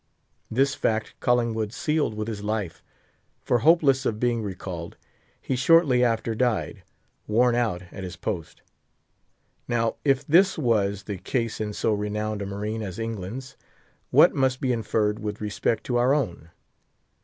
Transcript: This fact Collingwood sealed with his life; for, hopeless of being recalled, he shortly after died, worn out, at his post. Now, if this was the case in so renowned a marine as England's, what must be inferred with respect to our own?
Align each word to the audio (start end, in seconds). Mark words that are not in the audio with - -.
This 0.49 0.73
fact 0.73 1.13
Collingwood 1.19 1.71
sealed 1.71 2.15
with 2.15 2.27
his 2.27 2.43
life; 2.43 2.81
for, 3.43 3.59
hopeless 3.59 4.03
of 4.03 4.19
being 4.19 4.41
recalled, 4.41 4.97
he 5.39 5.55
shortly 5.55 6.03
after 6.03 6.33
died, 6.33 6.81
worn 7.27 7.53
out, 7.53 7.83
at 7.91 8.03
his 8.03 8.15
post. 8.15 8.63
Now, 9.67 9.97
if 10.03 10.25
this 10.25 10.57
was 10.57 11.03
the 11.03 11.17
case 11.19 11.61
in 11.61 11.73
so 11.73 11.93
renowned 11.93 12.41
a 12.41 12.47
marine 12.47 12.81
as 12.81 12.97
England's, 12.97 13.55
what 14.09 14.33
must 14.33 14.59
be 14.59 14.73
inferred 14.73 15.19
with 15.19 15.39
respect 15.39 15.83
to 15.83 15.97
our 15.97 16.15
own? 16.15 16.49